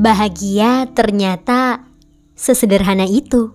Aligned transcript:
bahagia 0.00 0.88
ternyata 0.96 1.84
sesederhana 2.32 3.04
itu. 3.04 3.52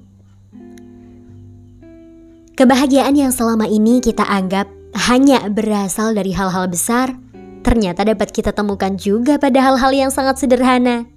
Kebahagiaan 2.53 3.17
yang 3.17 3.33
selama 3.33 3.65
ini 3.65 3.99
kita 3.99 4.21
anggap 4.23 4.69
hanya 5.09 5.49
berasal 5.49 6.13
dari 6.13 6.31
hal-hal 6.31 6.69
besar, 6.69 7.17
ternyata 7.65 8.05
dapat 8.05 8.29
kita 8.29 8.53
temukan 8.53 8.93
juga 8.95 9.41
pada 9.41 9.59
hal-hal 9.59 9.91
yang 9.91 10.11
sangat 10.13 10.39
sederhana. 10.39 11.09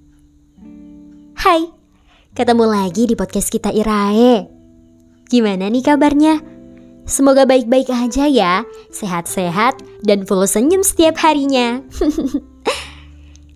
Hai, 1.37 1.71
ketemu 2.35 2.65
lagi 2.67 3.07
di 3.07 3.15
podcast 3.15 3.53
kita 3.53 3.69
Irae. 3.71 4.49
Gimana 5.29 5.69
nih 5.69 5.85
kabarnya? 5.85 6.41
Semoga 7.05 7.45
baik-baik 7.45 7.87
aja 7.93 8.25
ya, 8.27 8.65
sehat-sehat 8.91 9.79
dan 10.03 10.25
full 10.25 10.43
senyum 10.49 10.81
setiap 10.81 11.21
harinya. 11.21 11.85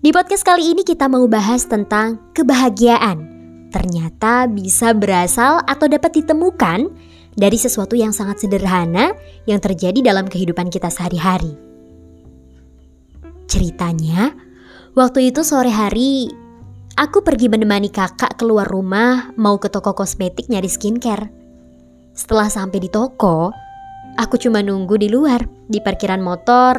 di 0.04 0.12
podcast 0.12 0.44
kali 0.44 0.76
ini 0.76 0.84
kita 0.84 1.08
mau 1.08 1.24
bahas 1.24 1.64
tentang 1.64 2.20
kebahagiaan. 2.36 3.24
Ternyata 3.72 4.44
bisa 4.52 4.92
berasal 4.92 5.64
atau 5.64 5.88
dapat 5.88 6.20
ditemukan 6.20 6.92
dari 7.32 7.56
sesuatu 7.56 7.96
yang 7.96 8.12
sangat 8.12 8.44
sederhana 8.44 9.16
yang 9.48 9.64
terjadi 9.64 10.04
dalam 10.04 10.28
kehidupan 10.28 10.68
kita 10.68 10.92
sehari-hari. 10.92 11.56
Ceritanya, 13.48 14.36
waktu 14.92 15.32
itu 15.32 15.40
sore 15.40 15.72
hari, 15.72 16.28
aku 17.00 17.24
pergi 17.24 17.48
menemani 17.48 17.88
kakak 17.88 18.36
keluar 18.36 18.68
rumah 18.68 19.32
mau 19.40 19.56
ke 19.56 19.72
toko 19.72 19.96
kosmetik 19.96 20.52
nyari 20.52 20.68
skincare. 20.68 21.32
Setelah 22.12 22.52
sampai 22.52 22.76
di 22.76 22.92
toko, 22.92 23.56
aku 24.20 24.36
cuma 24.36 24.60
nunggu 24.60 25.00
di 25.00 25.08
luar, 25.08 25.48
di 25.64 25.80
parkiran 25.80 26.20
motor, 26.20 26.76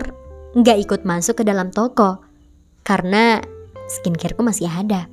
nggak 0.53 0.77
ikut 0.77 1.01
masuk 1.09 1.41
ke 1.41 1.43
dalam 1.43 1.73
toko, 1.73 2.24
karena 2.85 3.41
skincareku 3.89 4.45
masih 4.45 4.69
ada. 4.69 5.09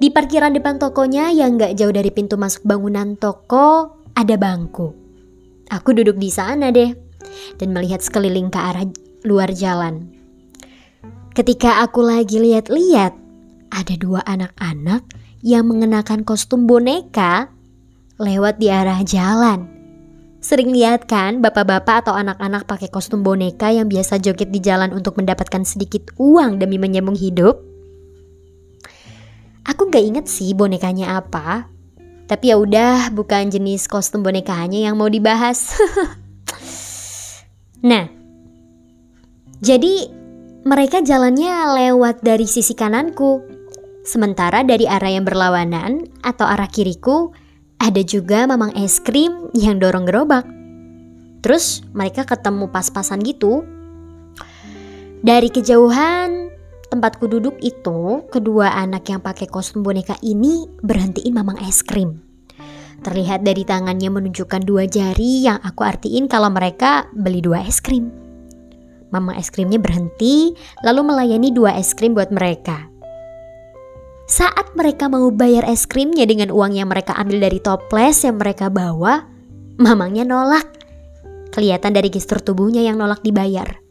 Di 0.00 0.10
parkiran 0.10 0.50
depan 0.50 0.82
tokonya 0.82 1.30
yang 1.30 1.54
gak 1.60 1.78
jauh 1.78 1.94
dari 1.94 2.10
pintu 2.10 2.34
masuk 2.34 2.66
bangunan 2.66 3.14
toko, 3.14 3.94
ada 4.16 4.34
bangku. 4.34 4.90
Aku 5.70 5.94
duduk 5.94 6.18
di 6.18 6.28
sana 6.34 6.74
deh, 6.74 6.92
dan 7.60 7.68
melihat 7.70 8.02
sekeliling 8.02 8.50
ke 8.50 8.58
arah 8.58 8.84
luar 9.22 9.54
jalan. 9.54 10.10
Ketika 11.34 11.82
aku 11.82 12.02
lagi 12.02 12.42
lihat-lihat, 12.42 13.12
ada 13.74 13.94
dua 13.98 14.22
anak-anak 14.26 15.02
yang 15.42 15.66
mengenakan 15.66 16.22
kostum 16.22 16.64
boneka 16.64 17.50
lewat 18.22 18.62
di 18.62 18.70
arah 18.70 19.02
jalan. 19.02 19.66
Sering 20.44 20.76
lihat 20.76 21.08
kan 21.08 21.40
bapak-bapak 21.40 22.04
atau 22.04 22.12
anak-anak 22.12 22.68
pakai 22.68 22.92
kostum 22.92 23.24
boneka 23.24 23.72
yang 23.72 23.88
biasa 23.88 24.20
joget 24.20 24.52
di 24.52 24.60
jalan 24.60 24.92
untuk 24.92 25.16
mendapatkan 25.16 25.64
sedikit 25.64 26.12
uang 26.20 26.60
demi 26.60 26.76
menyambung 26.76 27.16
hidup? 27.16 27.64
Aku 29.64 29.88
gak 29.88 30.04
inget 30.04 30.28
sih 30.28 30.52
bonekanya 30.52 31.16
apa. 31.16 31.72
Tapi 32.28 32.52
ya 32.52 32.60
udah, 32.60 33.08
bukan 33.16 33.48
jenis 33.48 33.88
kostum 33.88 34.20
bonekanya 34.20 34.84
yang 34.84 35.00
mau 35.00 35.08
dibahas. 35.08 35.80
nah, 37.88 38.04
jadi 39.64 40.12
mereka 40.68 41.00
jalannya 41.00 41.72
lewat 41.72 42.20
dari 42.20 42.44
sisi 42.44 42.76
kananku. 42.76 43.40
Sementara 44.04 44.60
dari 44.60 44.84
arah 44.84 45.08
yang 45.08 45.24
berlawanan 45.24 46.04
atau 46.20 46.44
arah 46.44 46.68
kiriku 46.68 47.32
ada 47.84 48.00
juga 48.00 48.48
mamang 48.48 48.72
es 48.80 48.96
krim 48.96 49.52
yang 49.52 49.76
dorong 49.76 50.08
gerobak. 50.08 50.48
Terus 51.44 51.84
mereka 51.92 52.24
ketemu 52.24 52.72
pas-pasan 52.72 53.20
gitu. 53.20 53.60
Dari 55.20 55.52
kejauhan 55.52 56.48
tempatku 56.88 57.28
duduk 57.28 57.60
itu, 57.60 58.24
kedua 58.32 58.72
anak 58.72 59.12
yang 59.12 59.20
pakai 59.20 59.44
kostum 59.44 59.84
boneka 59.84 60.16
ini 60.24 60.64
berhentiin 60.80 61.36
mamang 61.36 61.60
es 61.60 61.84
krim. 61.84 62.24
Terlihat 63.04 63.44
dari 63.44 63.68
tangannya 63.68 64.08
menunjukkan 64.08 64.64
dua 64.64 64.88
jari 64.88 65.44
yang 65.44 65.60
aku 65.60 65.84
artiin 65.84 66.24
kalau 66.24 66.48
mereka 66.48 67.04
beli 67.12 67.44
dua 67.44 67.60
es 67.68 67.84
krim. 67.84 68.08
Mamang 69.12 69.36
es 69.36 69.52
krimnya 69.52 69.76
berhenti, 69.76 70.56
lalu 70.80 71.04
melayani 71.04 71.52
dua 71.52 71.76
es 71.76 71.92
krim 71.92 72.16
buat 72.16 72.32
mereka. 72.32 72.93
Saat 74.24 74.72
mereka 74.72 75.12
mau 75.12 75.28
bayar 75.28 75.68
es 75.68 75.84
krimnya 75.84 76.24
dengan 76.24 76.48
uang 76.48 76.72
yang 76.72 76.88
mereka 76.88 77.12
ambil 77.20 77.44
dari 77.44 77.60
toples 77.60 78.24
yang 78.24 78.40
mereka 78.40 78.72
bawa, 78.72 79.28
mamangnya 79.76 80.24
nolak. 80.24 80.64
Kelihatan 81.52 81.92
dari 81.92 82.08
gestur 82.08 82.40
tubuhnya 82.40 82.80
yang 82.80 82.96
nolak 82.96 83.20
dibayar. 83.20 83.84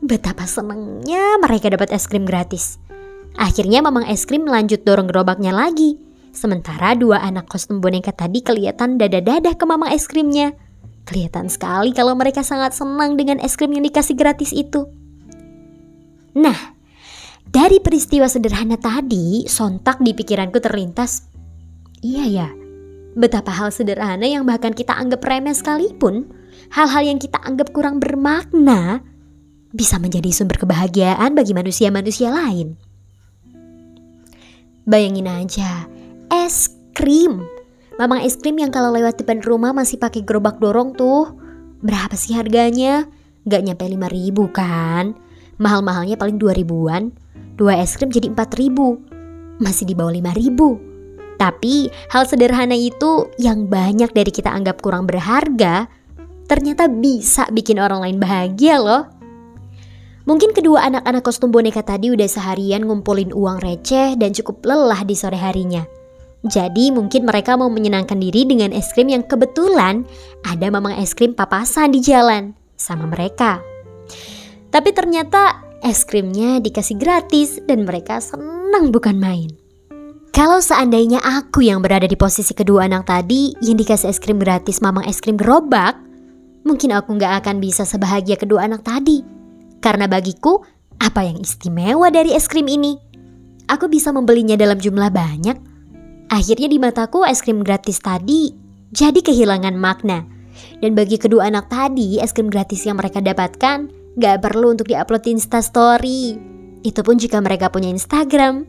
Betapa 0.00 0.48
senangnya 0.48 1.36
mereka 1.44 1.68
dapat 1.68 1.92
es 1.92 2.08
krim 2.08 2.24
gratis. 2.24 2.80
Akhirnya 3.36 3.84
mamang 3.84 4.08
es 4.08 4.24
krim 4.24 4.48
lanjut 4.48 4.80
dorong 4.82 5.12
gerobaknya 5.12 5.52
lagi. 5.52 6.00
Sementara 6.32 6.96
dua 6.96 7.20
anak 7.20 7.52
kostum 7.52 7.84
boneka 7.84 8.16
tadi 8.16 8.40
kelihatan 8.40 8.96
dada-dada 8.96 9.52
ke 9.52 9.64
mamang 9.68 9.92
es 9.92 10.08
krimnya. 10.08 10.56
Kelihatan 11.04 11.52
sekali 11.52 11.92
kalau 11.92 12.16
mereka 12.16 12.40
sangat 12.40 12.72
senang 12.72 13.20
dengan 13.20 13.44
es 13.44 13.60
krim 13.60 13.76
yang 13.76 13.84
dikasih 13.84 14.16
gratis 14.16 14.56
itu. 14.56 14.88
Nah, 16.32 16.77
dari 17.48 17.80
peristiwa 17.80 18.28
sederhana 18.28 18.76
tadi, 18.76 19.48
sontak 19.48 19.98
di 20.04 20.12
pikiranku 20.12 20.60
terlintas. 20.60 21.26
Iya 22.04 22.24
ya, 22.28 22.48
betapa 23.18 23.50
hal 23.50 23.74
sederhana 23.74 24.28
yang 24.28 24.46
bahkan 24.46 24.76
kita 24.76 24.94
anggap 24.94 25.24
remeh 25.24 25.56
sekalipun, 25.56 26.28
hal-hal 26.70 27.02
yang 27.02 27.18
kita 27.18 27.40
anggap 27.42 27.74
kurang 27.74 27.98
bermakna, 27.98 29.02
bisa 29.72 29.98
menjadi 29.98 30.30
sumber 30.30 30.60
kebahagiaan 30.60 31.34
bagi 31.34 31.52
manusia-manusia 31.56 32.30
lain. 32.30 32.78
Bayangin 34.88 35.28
aja, 35.28 35.84
es 36.32 36.72
krim. 36.96 37.44
Mamang 38.00 38.24
es 38.24 38.40
krim 38.40 38.56
yang 38.56 38.72
kalau 38.72 38.94
lewat 38.94 39.20
depan 39.20 39.42
rumah 39.42 39.74
masih 39.76 40.00
pakai 40.00 40.24
gerobak 40.24 40.62
dorong 40.62 40.94
tuh. 40.96 41.34
Berapa 41.84 42.16
sih 42.16 42.32
harganya? 42.32 43.04
Gak 43.44 43.68
nyampe 43.68 43.84
5 43.84 44.08
ribu 44.08 44.48
kan? 44.48 45.12
Mahal-mahalnya 45.58 46.16
paling 46.16 46.40
2 46.40 46.56
ribuan. 46.56 47.12
Dua 47.58 47.78
es 47.82 47.98
krim 47.98 48.10
jadi 48.10 48.30
4 48.30 48.60
ribu. 48.60 48.98
Masih 49.58 49.88
di 49.88 49.94
bawah 49.98 50.14
5 50.14 50.38
ribu. 50.38 50.78
Tapi 51.38 51.86
hal 52.10 52.26
sederhana 52.26 52.74
itu 52.74 53.30
yang 53.38 53.70
banyak 53.70 54.10
dari 54.10 54.34
kita 54.34 54.50
anggap 54.50 54.82
kurang 54.82 55.06
berharga, 55.06 55.86
ternyata 56.50 56.90
bisa 56.90 57.46
bikin 57.54 57.78
orang 57.78 58.02
lain 58.02 58.18
bahagia 58.18 58.82
loh. 58.82 59.06
Mungkin 60.26 60.52
kedua 60.52 60.84
anak-anak 60.92 61.22
kostum 61.24 61.48
boneka 61.54 61.80
tadi 61.80 62.12
udah 62.12 62.28
seharian 62.28 62.84
ngumpulin 62.84 63.32
uang 63.32 63.64
receh 63.64 64.18
dan 64.18 64.34
cukup 64.34 64.60
lelah 64.66 65.00
di 65.06 65.16
sore 65.16 65.40
harinya. 65.40 65.86
Jadi 66.44 66.92
mungkin 66.92 67.24
mereka 67.26 67.56
mau 67.58 67.70
menyenangkan 67.72 68.18
diri 68.20 68.44
dengan 68.44 68.70
es 68.70 68.92
krim 68.92 69.10
yang 69.10 69.24
kebetulan 69.24 70.06
ada 70.46 70.66
mamang 70.70 71.00
es 71.00 71.16
krim 71.16 71.32
papasan 71.32 71.96
di 71.96 72.04
jalan 72.04 72.52
sama 72.76 73.08
mereka. 73.08 73.58
Tapi 74.68 74.92
ternyata 74.92 75.67
es 75.82 76.02
krimnya 76.02 76.58
dikasih 76.58 76.98
gratis 76.98 77.62
dan 77.66 77.86
mereka 77.86 78.18
senang 78.18 78.90
bukan 78.90 79.18
main. 79.18 79.50
Kalau 80.34 80.62
seandainya 80.62 81.18
aku 81.18 81.66
yang 81.66 81.82
berada 81.82 82.06
di 82.06 82.14
posisi 82.14 82.54
kedua 82.54 82.86
anak 82.86 83.10
tadi 83.10 83.56
yang 83.58 83.74
dikasih 83.74 84.12
es 84.12 84.22
krim 84.22 84.38
gratis 84.38 84.78
mamang 84.78 85.08
es 85.08 85.18
krim 85.18 85.34
gerobak, 85.34 85.98
mungkin 86.62 86.94
aku 86.94 87.18
nggak 87.18 87.42
akan 87.42 87.58
bisa 87.58 87.82
sebahagia 87.82 88.38
kedua 88.38 88.70
anak 88.70 88.86
tadi. 88.86 89.24
Karena 89.82 90.06
bagiku, 90.06 90.62
apa 90.98 91.26
yang 91.26 91.42
istimewa 91.42 92.10
dari 92.10 92.34
es 92.34 92.46
krim 92.46 92.70
ini? 92.70 92.94
Aku 93.66 93.90
bisa 93.90 94.14
membelinya 94.14 94.54
dalam 94.54 94.78
jumlah 94.78 95.10
banyak. 95.10 95.58
Akhirnya 96.28 96.68
di 96.70 96.78
mataku 96.78 97.24
es 97.26 97.42
krim 97.42 97.66
gratis 97.66 97.98
tadi 97.98 98.52
jadi 98.94 99.18
kehilangan 99.20 99.74
makna. 99.74 100.24
Dan 100.78 100.94
bagi 100.94 101.18
kedua 101.18 101.50
anak 101.50 101.70
tadi, 101.70 102.18
es 102.18 102.34
krim 102.34 102.50
gratis 102.50 102.86
yang 102.86 102.98
mereka 102.98 103.22
dapatkan 103.22 103.97
gak 104.18 104.42
perlu 104.42 104.74
untuk 104.74 104.90
diupload 104.90 105.22
di 105.22 105.30
Instastory. 105.38 106.22
Itu 106.82 107.00
pun 107.06 107.16
jika 107.16 107.38
mereka 107.38 107.70
punya 107.70 107.88
Instagram. 107.88 108.66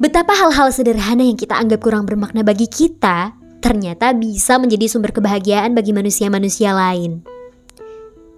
Betapa 0.00 0.32
hal-hal 0.32 0.72
sederhana 0.72 1.20
yang 1.20 1.36
kita 1.36 1.60
anggap 1.60 1.84
kurang 1.84 2.08
bermakna 2.08 2.40
bagi 2.40 2.64
kita, 2.64 3.36
ternyata 3.60 4.16
bisa 4.16 4.56
menjadi 4.56 4.88
sumber 4.88 5.12
kebahagiaan 5.12 5.76
bagi 5.76 5.92
manusia-manusia 5.92 6.72
lain. 6.72 7.20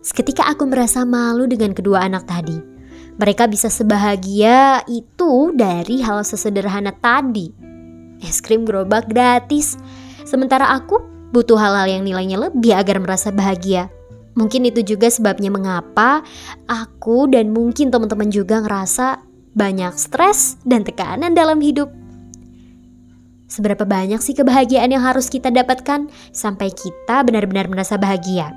Seketika 0.02 0.50
aku 0.50 0.66
merasa 0.66 1.06
malu 1.06 1.46
dengan 1.46 1.70
kedua 1.70 2.02
anak 2.02 2.26
tadi. 2.26 2.58
Mereka 3.14 3.46
bisa 3.46 3.70
sebahagia 3.70 4.82
itu 4.90 5.54
dari 5.54 6.02
hal 6.02 6.26
sesederhana 6.26 6.90
tadi. 6.98 7.54
Es 8.18 8.42
krim 8.42 8.66
gerobak 8.66 9.06
gratis. 9.06 9.78
Sementara 10.26 10.74
aku 10.74 10.98
butuh 11.30 11.54
hal-hal 11.54 11.86
yang 11.86 12.02
nilainya 12.02 12.42
lebih 12.50 12.74
agar 12.74 12.98
merasa 12.98 13.30
bahagia. 13.30 13.86
Mungkin 14.32 14.64
itu 14.64 14.96
juga 14.96 15.12
sebabnya 15.12 15.52
mengapa 15.52 16.24
aku 16.64 17.28
dan 17.28 17.52
mungkin 17.52 17.92
teman-teman 17.92 18.32
juga 18.32 18.64
ngerasa 18.64 19.20
banyak 19.52 19.92
stres 20.00 20.56
dan 20.64 20.88
tekanan 20.88 21.36
dalam 21.36 21.60
hidup. 21.60 21.92
Seberapa 23.44 23.84
banyak 23.84 24.16
sih 24.24 24.32
kebahagiaan 24.32 24.88
yang 24.96 25.04
harus 25.04 25.28
kita 25.28 25.52
dapatkan 25.52 26.08
sampai 26.32 26.72
kita 26.72 27.20
benar-benar 27.20 27.68
merasa 27.68 28.00
bahagia? 28.00 28.56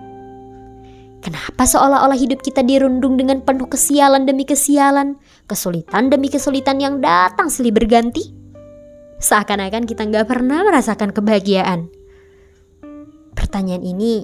Kenapa 1.19 1.67
seolah-olah 1.67 2.15
hidup 2.15 2.39
kita 2.39 2.63
dirundung 2.63 3.19
dengan 3.19 3.43
penuh 3.43 3.67
kesialan 3.67 4.23
demi 4.23 4.47
kesialan, 4.47 5.19
kesulitan 5.51 6.07
demi 6.07 6.31
kesulitan 6.31 6.79
yang 6.79 7.03
datang 7.03 7.51
silih 7.51 7.75
berganti? 7.75 8.31
Seakan-akan 9.19 9.83
kita 9.83 10.07
nggak 10.07 10.31
pernah 10.31 10.63
merasakan 10.63 11.11
kebahagiaan. 11.11 11.91
Pertanyaan 13.35 13.83
ini 13.83 14.23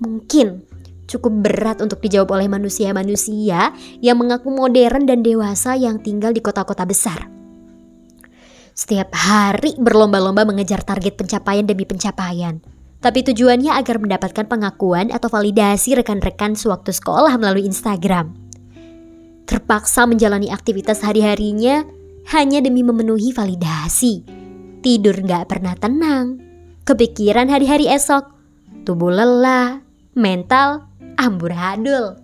mungkin 0.00 0.62
cukup 1.08 1.32
berat 1.42 1.80
untuk 1.80 2.04
dijawab 2.04 2.36
oleh 2.36 2.46
manusia-manusia 2.52 3.72
yang 4.04 4.20
mengaku 4.20 4.52
modern 4.52 5.08
dan 5.08 5.24
dewasa 5.24 5.74
yang 5.74 5.98
tinggal 6.04 6.30
di 6.36 6.44
kota-kota 6.44 6.84
besar. 6.84 7.26
Setiap 8.76 9.10
hari 9.10 9.74
berlomba-lomba 9.74 10.46
mengejar 10.46 10.86
target 10.86 11.18
pencapaian 11.18 11.66
demi 11.66 11.82
pencapaian. 11.82 12.62
Tapi 13.02 13.26
tujuannya 13.26 13.74
agar 13.74 13.98
mendapatkan 13.98 14.46
pengakuan 14.46 15.10
atau 15.10 15.26
validasi 15.26 15.98
rekan-rekan 15.98 16.54
sewaktu 16.54 16.94
sekolah 16.94 17.34
melalui 17.38 17.66
Instagram. 17.66 18.34
Terpaksa 19.48 20.06
menjalani 20.06 20.52
aktivitas 20.52 21.02
hari-harinya 21.02 21.86
hanya 22.34 22.58
demi 22.60 22.84
memenuhi 22.86 23.32
validasi. 23.32 24.22
Tidur 24.82 25.14
gak 25.26 25.50
pernah 25.50 25.74
tenang. 25.74 26.38
Kepikiran 26.86 27.50
hari-hari 27.50 27.90
esok. 27.90 28.34
Tubuh 28.86 29.10
lelah, 29.10 29.82
mental 30.14 30.87
amburadul. 31.18 32.14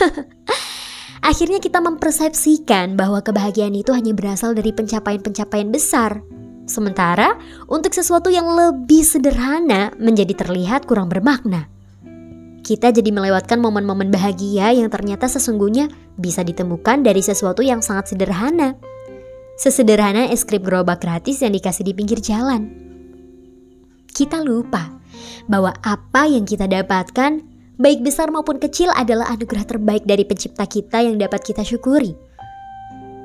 Akhirnya 1.30 1.60
kita 1.60 1.84
mempersepsikan 1.84 2.96
bahwa 2.96 3.20
kebahagiaan 3.20 3.76
itu 3.76 3.92
hanya 3.92 4.16
berasal 4.16 4.56
dari 4.56 4.72
pencapaian-pencapaian 4.72 5.68
besar. 5.68 6.24
Sementara 6.64 7.36
untuk 7.68 7.92
sesuatu 7.92 8.32
yang 8.32 8.48
lebih 8.48 9.04
sederhana 9.04 9.92
menjadi 10.00 10.32
terlihat 10.32 10.88
kurang 10.88 11.12
bermakna. 11.12 11.68
Kita 12.64 12.94
jadi 12.94 13.10
melewatkan 13.10 13.58
momen-momen 13.58 14.08
bahagia 14.08 14.72
yang 14.72 14.88
ternyata 14.88 15.26
sesungguhnya 15.28 15.90
bisa 16.16 16.40
ditemukan 16.40 17.02
dari 17.04 17.20
sesuatu 17.20 17.60
yang 17.60 17.84
sangat 17.84 18.14
sederhana. 18.14 18.78
Sesederhana 19.60 20.30
es 20.32 20.46
krim 20.48 20.64
gerobak 20.64 21.04
gratis 21.04 21.44
yang 21.44 21.52
dikasih 21.52 21.84
di 21.84 21.92
pinggir 21.92 22.22
jalan. 22.22 22.70
Kita 24.08 24.40
lupa 24.40 24.88
bahwa 25.50 25.74
apa 25.82 26.30
yang 26.30 26.46
kita 26.46 26.70
dapatkan 26.70 27.49
baik 27.80 28.04
besar 28.04 28.28
maupun 28.28 28.60
kecil 28.60 28.92
adalah 28.92 29.32
anugerah 29.32 29.64
terbaik 29.64 30.04
dari 30.04 30.28
pencipta 30.28 30.68
kita 30.68 31.00
yang 31.00 31.16
dapat 31.16 31.40
kita 31.40 31.64
syukuri. 31.64 32.12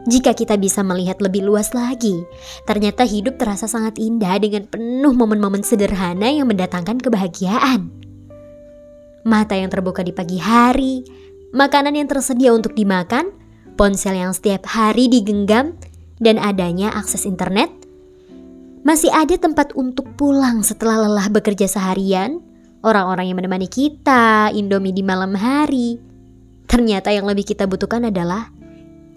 Jika 0.07 0.31
kita 0.31 0.55
bisa 0.55 0.79
melihat 0.85 1.19
lebih 1.19 1.43
luas 1.43 1.75
lagi, 1.75 2.23
ternyata 2.63 3.03
hidup 3.03 3.35
terasa 3.35 3.67
sangat 3.67 3.99
indah 3.99 4.39
dengan 4.39 4.63
penuh 4.69 5.11
momen-momen 5.11 5.65
sederhana 5.65 6.31
yang 6.31 6.47
mendatangkan 6.47 7.01
kebahagiaan. 7.03 7.91
Mata 9.25 9.57
yang 9.57 9.73
terbuka 9.73 10.05
di 10.05 10.13
pagi 10.13 10.37
hari, 10.37 11.01
makanan 11.51 11.97
yang 11.97 12.05
tersedia 12.05 12.53
untuk 12.53 12.77
dimakan, 12.77 13.33
ponsel 13.75 14.13
yang 14.13 14.31
setiap 14.31 14.69
hari 14.69 15.09
digenggam, 15.09 15.73
dan 16.21 16.37
adanya 16.37 16.93
akses 16.93 17.25
internet, 17.25 17.73
masih 18.85 19.09
ada 19.09 19.33
tempat 19.41 19.73
untuk 19.73 20.05
pulang 20.15 20.61
setelah 20.61 21.09
lelah 21.09 21.33
bekerja 21.33 21.65
seharian, 21.65 22.45
orang-orang 22.85 23.33
yang 23.33 23.41
menemani 23.41 23.65
kita, 23.65 24.53
Indomie 24.53 24.93
di 24.93 25.01
malam 25.01 25.33
hari. 25.33 25.97
Ternyata 26.69 27.09
yang 27.09 27.25
lebih 27.25 27.43
kita 27.43 27.65
butuhkan 27.65 28.05
adalah 28.05 28.53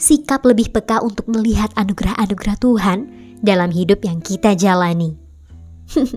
sikap 0.01 0.41
lebih 0.49 0.73
peka 0.73 1.05
untuk 1.05 1.29
melihat 1.29 1.69
anugerah-anugerah 1.77 2.57
Tuhan 2.57 2.99
dalam 3.45 3.69
hidup 3.69 4.01
yang 4.03 4.25
kita 4.25 4.57
jalani. 4.57 5.15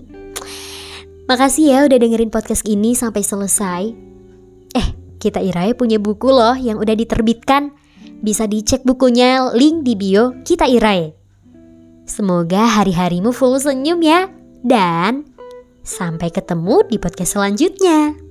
Makasih 1.30 1.64
ya 1.70 1.78
udah 1.86 1.98
dengerin 2.00 2.32
podcast 2.32 2.64
ini 2.66 2.96
sampai 2.96 3.22
selesai. 3.22 3.82
Eh, 4.72 4.88
kita 5.22 5.38
Irae 5.38 5.76
punya 5.76 6.02
buku 6.02 6.28
loh 6.28 6.56
yang 6.56 6.80
udah 6.80 6.96
diterbitkan. 6.96 7.72
Bisa 8.22 8.46
dicek 8.46 8.86
bukunya, 8.86 9.50
link 9.54 9.82
di 9.82 9.94
bio 9.98 10.34
kita 10.46 10.66
Irae. 10.66 11.14
Semoga 12.06 12.66
hari-harimu 12.66 13.30
full 13.30 13.58
senyum 13.58 14.02
ya. 14.02 14.30
Dan 14.62 15.31
Sampai 15.82 16.30
ketemu 16.30 16.86
di 16.86 16.96
podcast 17.02 17.34
selanjutnya. 17.34 18.21